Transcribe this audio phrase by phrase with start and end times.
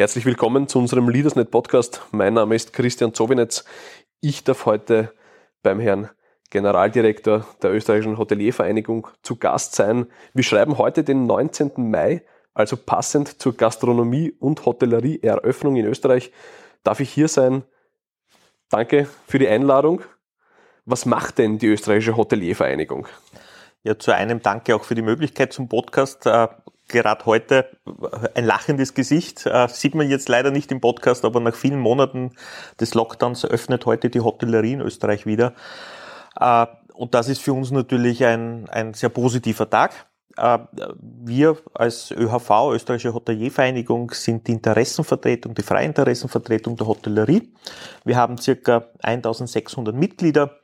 [0.00, 2.00] Herzlich willkommen zu unserem Leadersnet Podcast.
[2.10, 3.66] Mein Name ist Christian Zowinetz.
[4.22, 5.12] Ich darf heute
[5.62, 6.08] beim Herrn
[6.48, 10.06] Generaldirektor der österreichischen Hoteliervereinigung zu Gast sein.
[10.32, 11.72] Wir schreiben heute den 19.
[11.90, 12.24] Mai,
[12.54, 16.32] also passend zur Gastronomie- und Hotellerie-Eröffnung in Österreich.
[16.82, 17.64] Darf ich hier sein?
[18.70, 20.00] Danke für die Einladung.
[20.86, 23.06] Was macht denn die österreichische Hoteliervereinigung?
[23.82, 26.26] Ja, zu einem Danke auch für die Möglichkeit zum Podcast.
[26.90, 27.70] Gerade heute
[28.34, 29.46] ein lachendes Gesicht.
[29.46, 32.32] Äh, sieht man jetzt leider nicht im Podcast, aber nach vielen Monaten
[32.80, 35.54] des Lockdowns öffnet heute die Hotellerie in Österreich wieder.
[36.38, 39.92] Äh, und das ist für uns natürlich ein, ein sehr positiver Tag.
[40.36, 40.58] Äh,
[41.00, 47.52] wir als ÖHV, Österreichische Hoteliervereinigung, sind die Interessenvertretung, die freie Interessenvertretung der Hotellerie.
[48.04, 50.58] Wir haben circa 1600 Mitglieder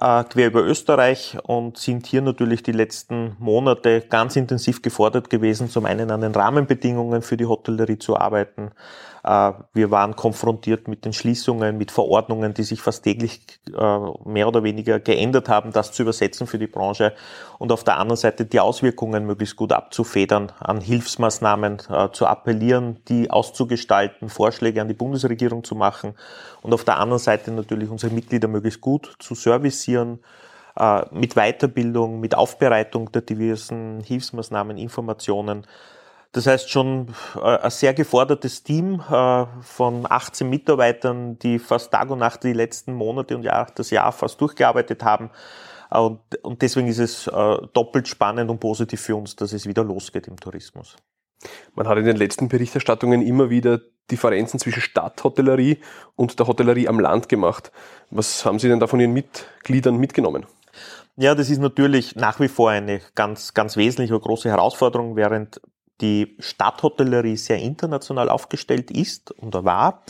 [0.00, 5.68] äh, quer über Österreich und sind hier natürlich die letzten Monate ganz intensiv gefordert gewesen,
[5.68, 8.70] zum einen an den Rahmenbedingungen für die Hotellerie zu arbeiten.
[9.24, 14.48] Äh, wir waren konfrontiert mit den Schließungen, mit Verordnungen, die sich fast täglich äh, mehr
[14.48, 17.14] oder weniger geändert haben, das zu übersetzen für die Branche
[17.58, 22.98] und auf der anderen Seite die Auswirkungen möglichst gut abzufedern, an Hilfsmaßnahmen äh, zu appellieren,
[23.08, 26.14] die auszugestalten, Vorschläge an die Bundesregierung zu machen
[26.62, 30.20] und auf der anderen Seite natürlich unsere Mitglieder möglichst gut zu servicieren,
[31.10, 35.66] mit Weiterbildung, mit Aufbereitung der diversen Hilfsmaßnahmen, Informationen.
[36.32, 39.02] Das heißt schon ein sehr gefordertes Team
[39.60, 44.12] von 18 Mitarbeitern, die fast Tag und Nacht die letzten Monate und Jahr, das Jahr
[44.12, 45.30] fast durchgearbeitet haben.
[45.90, 49.84] Und, und deswegen ist es äh, doppelt spannend und positiv für uns, dass es wieder
[49.84, 50.96] losgeht im Tourismus.
[51.74, 53.80] Man hat in den letzten Berichterstattungen immer wieder
[54.10, 55.78] Differenzen zwischen Stadthotellerie
[56.16, 57.72] und der Hotellerie am Land gemacht.
[58.10, 60.46] Was haben Sie denn da von Ihren Mitgliedern mitgenommen?
[61.16, 65.60] Ja, das ist natürlich nach wie vor eine ganz, ganz wesentliche und große Herausforderung, während
[66.02, 70.02] die Stadthotellerie sehr international aufgestellt ist und war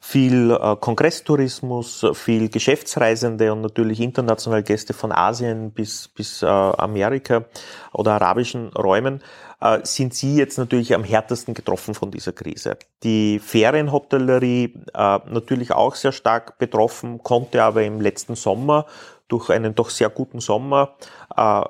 [0.00, 7.44] viel äh, Kongresstourismus, viel Geschäftsreisende und natürlich internationale Gäste von Asien bis, bis äh, Amerika
[7.92, 9.22] oder arabischen Räumen,
[9.60, 12.78] äh, sind sie jetzt natürlich am härtesten getroffen von dieser Krise.
[13.02, 18.86] Die Ferienhotellerie natürlich auch sehr stark betroffen, konnte aber im letzten Sommer
[19.28, 20.96] durch einen doch sehr guten Sommer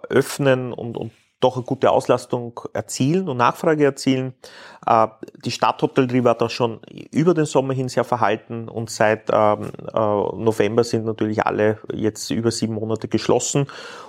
[0.08, 1.10] öffnen und, und
[1.40, 4.34] doch eine gute Auslastung erzielen und Nachfrage erzielen.
[4.86, 5.08] Äh,
[5.44, 6.80] die Stadthotellerie war da schon
[7.12, 12.30] über den Sommer hin sehr verhalten und seit ähm, äh, November sind natürlich alle jetzt
[12.30, 13.66] über sieben Monate geschlossen.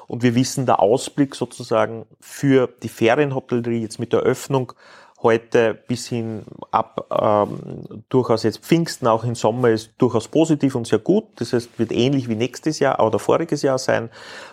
[0.08, 4.74] Und wir wissen, der Ausblick sozusagen für die Ferienhotellerie jetzt mit der Öffnung
[5.22, 10.88] heute bis hin ab ähm, durchaus jetzt Pfingsten, auch im Sommer ist durchaus positiv und
[10.88, 11.26] sehr gut.
[11.36, 14.10] Das heißt, wird ähnlich wie nächstes Jahr oder voriges Jahr sein,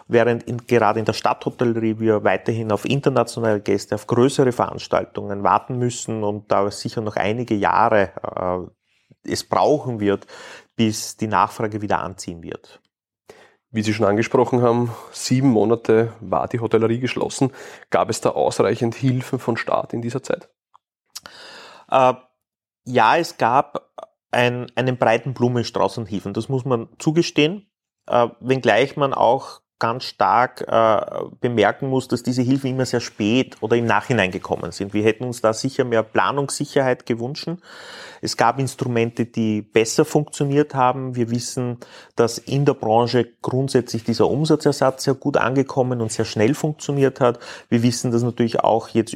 [0.08, 5.78] während in, gerade in der Stadthotellerie wir weiterhin auf internationale Gäste, auf größere Veranstaltungen warten
[5.78, 8.10] müssen und da sicher noch einige Jahre
[9.24, 10.26] äh, es brauchen wird,
[10.74, 12.80] bis die Nachfrage wieder anziehen wird.
[13.70, 17.52] Wie Sie schon angesprochen haben, sieben Monate war die Hotellerie geschlossen.
[17.90, 20.48] Gab es da ausreichend Hilfen von Staat in dieser Zeit?
[21.90, 22.14] Äh,
[22.84, 23.90] ja, es gab
[24.30, 27.70] ein, einen breiten Blumenstrauß an Hilfen, das muss man zugestehen,
[28.06, 31.00] äh, wenngleich man auch ganz stark äh,
[31.40, 34.94] bemerken muss, dass diese Hilfen immer sehr spät oder im Nachhinein gekommen sind.
[34.94, 37.48] Wir hätten uns da sicher mehr Planungssicherheit gewünscht.
[38.22, 41.14] Es gab Instrumente, die besser funktioniert haben.
[41.14, 41.78] Wir wissen,
[42.16, 47.38] dass in der Branche grundsätzlich dieser Umsatzersatz sehr gut angekommen und sehr schnell funktioniert hat.
[47.68, 49.14] Wir wissen, dass natürlich auch jetzt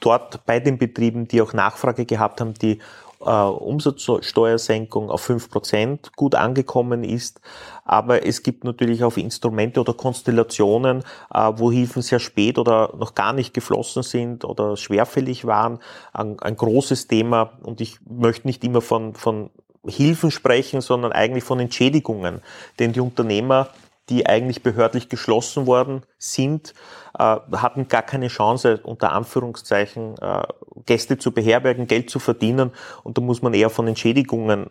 [0.00, 2.80] dort bei den Betrieben, die auch Nachfrage gehabt haben, die
[3.24, 7.40] äh, Umsatzsteuersenkung auf fünf Prozent gut angekommen ist.
[7.84, 13.14] Aber es gibt natürlich auch Instrumente oder Konstellationen, äh, wo Hilfen sehr spät oder noch
[13.14, 15.78] gar nicht geflossen sind oder schwerfällig waren.
[16.12, 19.50] Ein, ein großes Thema und ich möchte nicht immer von, von
[19.86, 22.40] Hilfen sprechen, sondern eigentlich von Entschädigungen.
[22.78, 23.68] Denn die Unternehmer
[24.08, 26.74] die eigentlich behördlich geschlossen worden sind,
[27.18, 30.42] äh, hatten gar keine Chance, unter Anführungszeichen, äh,
[30.84, 32.72] Gäste zu beherbergen, Geld zu verdienen.
[33.02, 34.68] Und da muss man eher von Entschädigungen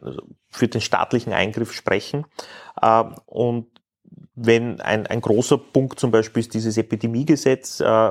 [0.50, 2.26] für den staatlichen Eingriff sprechen.
[2.82, 3.68] Äh, und
[4.36, 8.10] wenn ein, ein großer Punkt zum Beispiel ist dieses Epidemiegesetz, äh,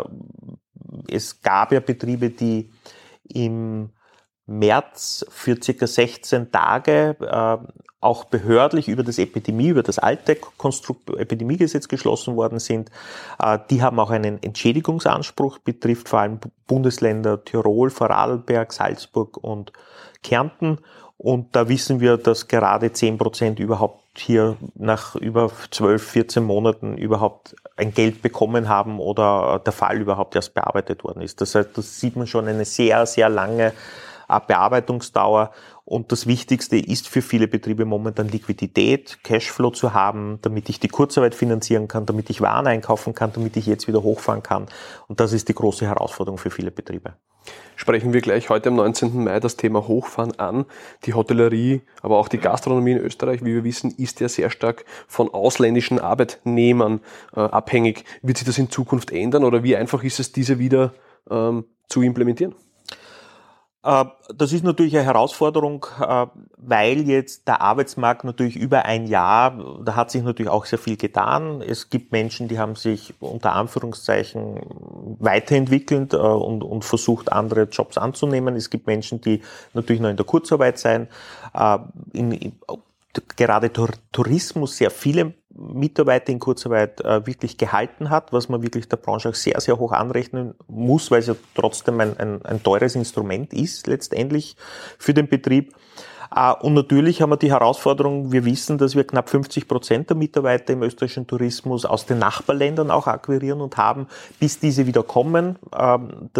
[1.09, 2.71] es gab ja Betriebe, die
[3.25, 3.91] im
[4.47, 7.59] März für circa 16 Tage äh,
[8.03, 12.91] auch behördlich über das Epidemie, über das alte Konstrukt Epidemiegesetz geschlossen worden sind.
[13.39, 19.73] Äh, die haben auch einen Entschädigungsanspruch, betrifft vor allem Bundesländer Tirol, Vorarlberg, Salzburg und
[20.23, 20.79] Kärnten.
[21.17, 26.99] Und da wissen wir, dass gerade 10 Prozent überhaupt hier nach über 12, 14 Monaten
[26.99, 31.41] überhaupt ein Geld bekommen haben oder der Fall überhaupt erst bearbeitet worden ist.
[31.41, 33.73] Das heißt, das sieht man schon eine sehr, sehr lange
[34.41, 35.53] Bearbeitungsdauer.
[35.85, 40.89] Und das Wichtigste ist für viele Betriebe momentan Liquidität, Cashflow zu haben, damit ich die
[40.89, 44.67] Kurzarbeit finanzieren kann, damit ich Waren einkaufen kann, damit ich jetzt wieder hochfahren kann.
[45.09, 47.15] Und das ist die große Herausforderung für viele Betriebe.
[47.75, 49.25] Sprechen wir gleich heute am 19.
[49.25, 50.67] Mai das Thema Hochfahren an.
[51.05, 54.85] Die Hotellerie, aber auch die Gastronomie in Österreich, wie wir wissen, ist ja sehr stark
[55.09, 57.01] von ausländischen Arbeitnehmern
[57.35, 58.05] äh, abhängig.
[58.23, 60.95] Wird sich das in Zukunft ändern oder wie einfach ist es, diese wieder
[61.31, 62.55] ähm, zu implementieren?
[63.85, 66.27] Äh, das ist natürlich eine Herausforderung, äh,
[66.57, 70.97] weil jetzt der Arbeitsmarkt natürlich über ein Jahr, da hat sich natürlich auch sehr viel
[70.97, 71.63] getan.
[71.63, 74.61] Es gibt Menschen, die haben sich unter Anführungszeichen
[75.19, 78.55] weiterentwickelt äh, und, und versucht, andere Jobs anzunehmen.
[78.55, 79.43] Es gibt Menschen, die
[79.75, 81.09] natürlich noch in der Kurzarbeit sein.
[82.13, 82.53] In,
[83.37, 83.71] gerade
[84.13, 89.29] Tourismus sehr viele Mitarbeiter in Kurzarbeit äh, wirklich gehalten hat, was man wirklich der Branche
[89.29, 93.53] auch sehr, sehr hoch anrechnen muss, weil es ja trotzdem ein, ein, ein teures Instrument
[93.53, 94.57] ist letztendlich
[94.99, 95.75] für den Betrieb.
[96.35, 100.17] Äh, und natürlich haben wir die Herausforderung, wir wissen, dass wir knapp 50 Prozent der
[100.17, 104.07] Mitarbeiter im österreichischen Tourismus aus den Nachbarländern auch akquirieren und haben,
[104.39, 106.31] bis diese wieder kommen, ähm,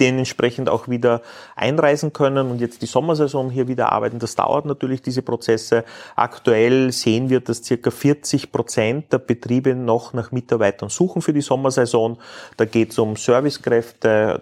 [0.00, 1.22] dementsprechend auch wieder
[1.54, 4.18] einreisen können und jetzt die Sommersaison hier wieder arbeiten.
[4.18, 5.84] Das dauert natürlich diese Prozesse.
[6.16, 11.40] Aktuell sehen wir, dass circa 40 Prozent der Betriebe noch nach Mitarbeitern suchen für die
[11.40, 12.18] Sommersaison.
[12.56, 14.40] Da geht es um Servicekräfte,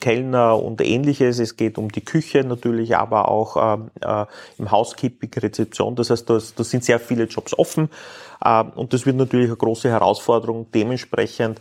[0.00, 1.38] Kellner und ähnliches.
[1.38, 4.26] Es geht um die Küche natürlich, aber auch äh,
[4.58, 5.96] im Housekeeping, Rezeption.
[5.96, 7.90] Das heißt, da sind sehr viele Jobs offen
[8.44, 11.60] äh, und das wird natürlich eine große Herausforderung, dementsprechend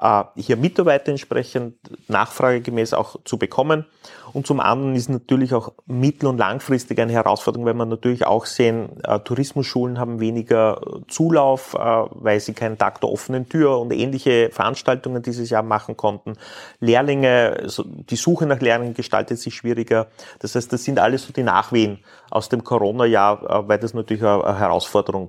[0.00, 1.76] äh, hier Mitarbeiter entsprechend
[2.08, 3.86] nachfragegemäß auch zu bekommen.
[4.32, 8.46] Und zum anderen ist natürlich auch mittel- und langfristig eine Herausforderung, weil man natürlich auch
[8.46, 13.78] sehen, äh, Tourismusschulen haben weniger äh, Zulauf, äh, weil sie keinen Tag der offenen Tür
[13.78, 16.34] und ähnliche Veranstaltungen dieses Jahr machen konnten.
[16.80, 17.66] Lehrlinge,
[18.10, 20.06] die Suche nach Lehrlingen gestaltet sich schwieriger.
[20.38, 21.98] Das heißt, das sind alles so die Nachwehen
[22.30, 25.28] aus dem Corona-Jahr, weil das natürlich eine, Herausforderung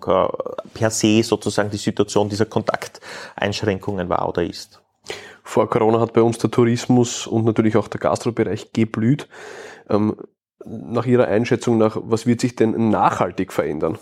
[0.74, 4.81] per se sozusagen die Situation dieser Kontakteinschränkungen war oder ist.
[5.43, 9.27] Vor Corona hat bei uns der Tourismus und natürlich auch der Gastrobereich geblüht.
[9.89, 10.15] Ähm,
[10.63, 13.97] nach Ihrer Einschätzung nach, was wird sich denn nachhaltig verändern?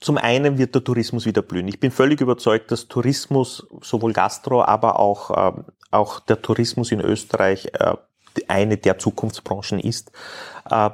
[0.00, 1.68] Zum einen wird der Tourismus wieder blühen.
[1.68, 7.00] Ich bin völlig überzeugt, dass Tourismus, sowohl Gastro, aber auch, äh, auch der Tourismus in
[7.00, 7.94] Österreich äh,
[8.48, 10.12] eine der Zukunftsbranchen ist.
[10.68, 10.90] Äh,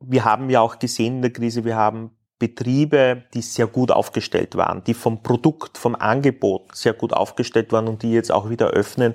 [0.00, 4.56] wir haben ja auch gesehen in der Krise, wir haben Betriebe, die sehr gut aufgestellt
[4.56, 8.70] waren, die vom Produkt, vom Angebot sehr gut aufgestellt waren und die jetzt auch wieder
[8.70, 9.14] öffnen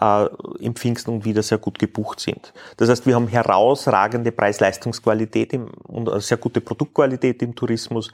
[0.00, 0.26] äh,
[0.58, 2.52] im Pfingsten und wieder sehr gut gebucht sind.
[2.76, 5.54] Das heißt, wir haben herausragende Preis-Leistungsqualität
[5.84, 8.10] und sehr gute Produktqualität im Tourismus.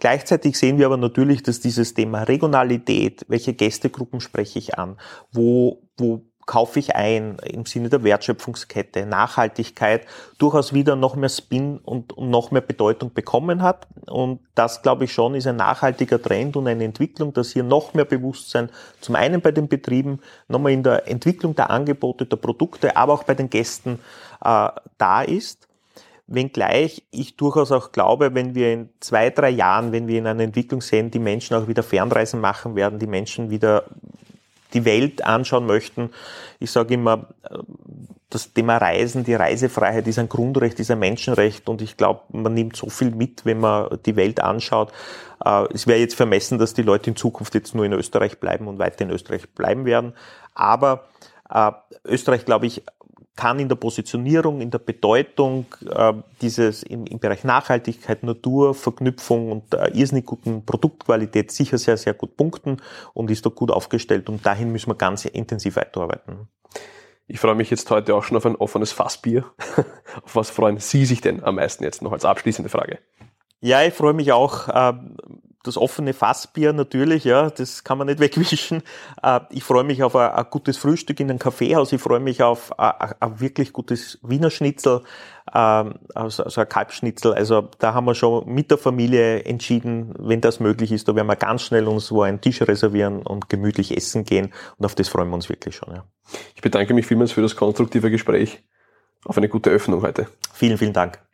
[0.00, 4.96] Gleichzeitig sehen wir aber natürlich, dass dieses Thema Regionalität, welche Gästegruppen spreche ich an,
[5.30, 10.04] wo, wo kaufe ich ein im Sinne der Wertschöpfungskette, Nachhaltigkeit
[10.36, 13.86] durchaus wieder noch mehr Spin und, und noch mehr Bedeutung bekommen hat.
[14.08, 17.94] Und das, glaube ich, schon ist ein nachhaltiger Trend und eine Entwicklung, dass hier noch
[17.94, 18.68] mehr Bewusstsein
[19.00, 20.18] zum einen bei den Betrieben,
[20.48, 24.00] nochmal in der Entwicklung der Angebote, der Produkte, aber auch bei den Gästen
[24.44, 25.68] äh, da ist.
[26.26, 30.42] Wenngleich ich durchaus auch glaube, wenn wir in zwei, drei Jahren, wenn wir in einer
[30.42, 33.84] Entwicklung sehen, die Menschen auch wieder Fernreisen machen werden, die Menschen wieder
[34.72, 36.10] die Welt anschauen möchten.
[36.58, 37.28] Ich sage immer,
[38.30, 42.54] das Thema Reisen, die Reisefreiheit ist ein Grundrecht, ist ein Menschenrecht und ich glaube, man
[42.54, 44.92] nimmt so viel mit, wenn man die Welt anschaut.
[45.44, 48.68] Äh, es wäre jetzt vermessen, dass die Leute in Zukunft jetzt nur in Österreich bleiben
[48.68, 50.14] und weiter in Österreich bleiben werden.
[50.54, 51.04] Aber
[51.50, 51.72] äh,
[52.04, 52.84] Österreich, glaube ich,
[53.36, 59.52] kann in der Positionierung, in der Bedeutung äh, dieses im, im, Bereich Nachhaltigkeit, Natur, Verknüpfung
[59.52, 62.78] und äh, irrsinnig guten Produktqualität sicher sehr, sehr gut punkten
[63.14, 66.48] und ist da gut aufgestellt und dahin müssen wir ganz intensiv weiterarbeiten.
[67.26, 69.44] Ich freue mich jetzt heute auch schon auf ein offenes Fassbier.
[70.24, 72.98] auf was freuen Sie sich denn am meisten jetzt noch als abschließende Frage?
[73.60, 74.68] Ja, ich freue mich auch.
[74.68, 74.94] Äh,
[75.62, 78.82] das offene Fassbier natürlich, ja, das kann man nicht wegwischen.
[79.22, 81.92] Äh, ich freue mich auf ein, ein, gutes Frühstück in einem Kaffeehaus.
[81.92, 85.02] Ich freue mich auf ein, ein wirklich gutes Wiener Schnitzel,
[85.54, 87.34] ähm, also, also ein Kalbschnitzel.
[87.34, 91.26] Also da haben wir schon mit der Familie entschieden, wenn das möglich ist, da werden
[91.26, 94.52] wir ganz schnell uns wo einen Tisch reservieren und gemütlich essen gehen.
[94.78, 95.94] Und auf das freuen wir uns wirklich schon.
[95.94, 96.04] Ja.
[96.54, 98.62] Ich bedanke mich vielmals für das konstruktive Gespräch.
[99.24, 100.28] Auf eine gute Öffnung heute.
[100.54, 101.29] Vielen, vielen Dank.